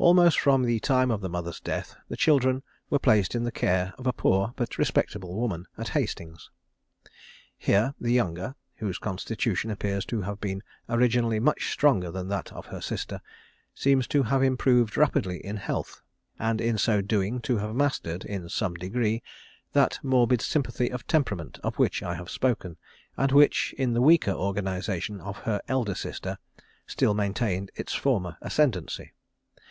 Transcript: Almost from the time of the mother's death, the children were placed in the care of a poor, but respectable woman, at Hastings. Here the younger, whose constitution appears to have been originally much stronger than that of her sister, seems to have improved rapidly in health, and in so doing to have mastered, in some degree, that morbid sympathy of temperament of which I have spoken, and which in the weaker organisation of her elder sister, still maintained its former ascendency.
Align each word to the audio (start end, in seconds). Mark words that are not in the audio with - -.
Almost 0.00 0.38
from 0.38 0.62
the 0.62 0.78
time 0.78 1.10
of 1.10 1.22
the 1.22 1.28
mother's 1.28 1.58
death, 1.58 1.96
the 2.08 2.16
children 2.16 2.62
were 2.88 3.00
placed 3.00 3.34
in 3.34 3.42
the 3.42 3.50
care 3.50 3.92
of 3.98 4.06
a 4.06 4.12
poor, 4.12 4.52
but 4.54 4.78
respectable 4.78 5.34
woman, 5.34 5.66
at 5.76 5.88
Hastings. 5.88 6.50
Here 7.56 7.94
the 8.00 8.12
younger, 8.12 8.54
whose 8.76 8.96
constitution 8.98 9.72
appears 9.72 10.04
to 10.04 10.22
have 10.22 10.40
been 10.40 10.62
originally 10.88 11.40
much 11.40 11.72
stronger 11.72 12.12
than 12.12 12.28
that 12.28 12.52
of 12.52 12.66
her 12.66 12.80
sister, 12.80 13.20
seems 13.74 14.06
to 14.06 14.22
have 14.22 14.40
improved 14.40 14.96
rapidly 14.96 15.44
in 15.44 15.56
health, 15.56 16.00
and 16.38 16.60
in 16.60 16.78
so 16.78 17.00
doing 17.00 17.40
to 17.40 17.56
have 17.56 17.74
mastered, 17.74 18.24
in 18.24 18.48
some 18.48 18.74
degree, 18.74 19.20
that 19.72 19.98
morbid 20.04 20.40
sympathy 20.40 20.90
of 20.92 21.08
temperament 21.08 21.58
of 21.64 21.74
which 21.74 22.04
I 22.04 22.14
have 22.14 22.30
spoken, 22.30 22.76
and 23.16 23.32
which 23.32 23.74
in 23.76 23.94
the 23.94 24.00
weaker 24.00 24.30
organisation 24.30 25.20
of 25.20 25.38
her 25.38 25.60
elder 25.66 25.96
sister, 25.96 26.38
still 26.86 27.14
maintained 27.14 27.72
its 27.74 27.94
former 27.94 28.36
ascendency. 28.40 29.12